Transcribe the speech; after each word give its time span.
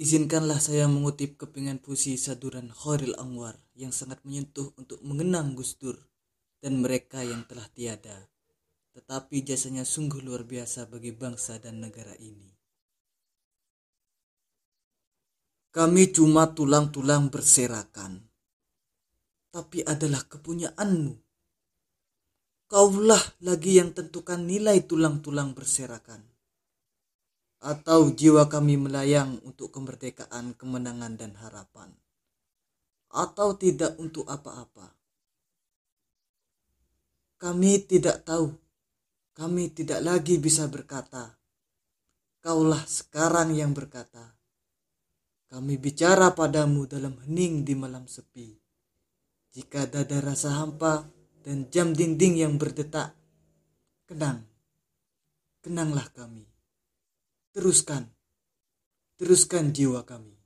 Izinkanlah 0.00 0.56
saya 0.56 0.88
mengutip 0.88 1.36
kepingan 1.36 1.76
puisi 1.76 2.16
saduran 2.16 2.72
Khairil 2.72 3.12
Anwar 3.20 3.60
yang 3.76 3.92
sangat 3.92 4.24
menyentuh 4.24 4.72
untuk 4.80 5.04
mengenang 5.04 5.52
Gus 5.52 5.76
Dur 5.76 6.00
dan 6.64 6.80
mereka 6.80 7.20
yang 7.20 7.44
telah 7.44 7.68
tiada. 7.68 8.32
Tetapi 8.96 9.44
jasanya 9.44 9.84
sungguh 9.84 10.24
luar 10.24 10.48
biasa 10.48 10.88
bagi 10.88 11.12
bangsa 11.12 11.60
dan 11.60 11.84
negara 11.84 12.16
ini. 12.16 12.56
Kami 15.72 16.12
cuma 16.12 16.52
tulang-tulang 16.52 17.32
berserakan, 17.32 18.20
tapi 19.48 19.80
adalah 19.84 20.24
kepunyaanmu. 20.28 21.16
Kaulah 22.68 23.24
lagi 23.44 23.80
yang 23.80 23.92
tentukan 23.96 24.44
nilai 24.44 24.84
tulang-tulang 24.84 25.56
berserakan 25.56 26.31
atau 27.62 28.10
jiwa 28.10 28.50
kami 28.50 28.74
melayang 28.74 29.38
untuk 29.46 29.70
kemerdekaan, 29.70 30.58
kemenangan, 30.58 31.14
dan 31.14 31.38
harapan, 31.38 31.94
atau 33.14 33.54
tidak 33.54 33.94
untuk 34.02 34.26
apa-apa. 34.26 34.90
Kami 37.38 37.86
tidak 37.86 38.26
tahu, 38.26 38.50
kami 39.38 39.70
tidak 39.70 40.02
lagi 40.02 40.42
bisa 40.42 40.66
berkata, 40.66 41.38
Kaulah 42.42 42.82
sekarang 42.82 43.54
yang 43.54 43.70
berkata. 43.70 44.34
Kami 45.46 45.78
bicara 45.78 46.34
padamu 46.34 46.90
dalam 46.90 47.14
hening 47.22 47.62
di 47.62 47.78
malam 47.78 48.10
sepi. 48.10 48.50
Jika 49.54 49.86
dada 49.86 50.18
rasa 50.18 50.58
hampa 50.58 51.06
dan 51.46 51.70
jam 51.70 51.94
dinding 51.94 52.42
yang 52.42 52.58
berdetak, 52.58 53.14
kenang, 54.10 54.42
kenanglah 55.62 56.10
kami. 56.10 56.51
Teruskan, 57.52 58.08
teruskan 59.20 59.76
jiwa 59.76 60.08
kami. 60.08 60.41